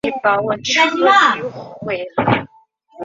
[0.23, 1.37] 他居墓下。